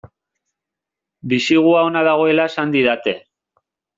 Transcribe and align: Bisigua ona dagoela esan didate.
Bisigua 1.33 1.83
ona 1.91 2.03
dagoela 2.09 2.47
esan 2.53 2.75
didate. 2.79 3.17